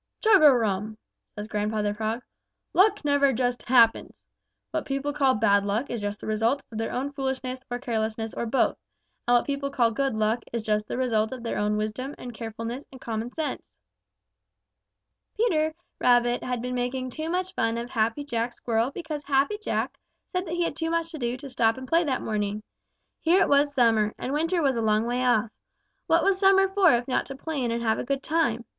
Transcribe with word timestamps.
"Chug 0.19 0.41
a 0.43 0.51
rum!" 0.51 0.97
says 1.35 1.47
Grandfather 1.47 1.93
Frog, 1.93 2.23
"Luck 2.73 3.05
never 3.05 3.31
just 3.31 3.61
happens. 3.69 4.25
What 4.71 4.87
people 4.87 5.13
call 5.13 5.35
bad 5.35 5.63
luck 5.63 5.91
is 5.91 6.01
just 6.01 6.19
the 6.19 6.25
result 6.25 6.63
of 6.71 6.79
their 6.79 6.91
own 6.91 7.11
foolishness 7.11 7.59
or 7.69 7.77
carelessness 7.77 8.33
or 8.33 8.47
both, 8.47 8.79
and 9.27 9.35
what 9.37 9.45
people 9.45 9.69
call 9.69 9.91
good 9.91 10.15
luck 10.15 10.41
is 10.51 10.63
just 10.63 10.87
the 10.87 10.97
result 10.97 11.31
of 11.31 11.43
their 11.43 11.55
own 11.59 11.77
wisdom 11.77 12.15
and 12.17 12.33
carefulness 12.33 12.83
and 12.91 12.99
common 12.99 13.31
sense." 13.31 13.69
Peter 15.37 15.75
Rabbit 15.99 16.43
had 16.43 16.63
been 16.63 16.73
making 16.73 17.11
fun 17.11 17.77
of 17.77 17.91
Happy 17.91 18.25
Jack 18.25 18.53
Squirrel 18.53 18.89
because 18.89 19.23
Happy 19.25 19.59
Jack 19.61 19.99
said 20.31 20.47
that 20.47 20.55
he 20.55 20.63
had 20.63 20.75
too 20.75 20.89
much 20.89 21.11
to 21.11 21.19
do 21.19 21.37
to 21.37 21.47
stop 21.47 21.77
and 21.77 21.87
play 21.87 22.03
that 22.03 22.23
morning. 22.23 22.63
Here 23.19 23.39
it 23.43 23.49
was 23.49 23.71
summer, 23.75 24.15
and 24.17 24.33
winter 24.33 24.63
was 24.63 24.75
a 24.75 24.81
long 24.81 25.05
way 25.05 25.23
off. 25.23 25.51
What 26.07 26.23
was 26.23 26.39
summer 26.39 26.67
for 26.69 26.91
if 26.91 27.07
not 27.07 27.27
to 27.27 27.35
play 27.35 27.63
in 27.63 27.69
and 27.69 27.83
have 27.83 27.99
a 27.99 28.03
good 28.03 28.23
time? 28.23 28.65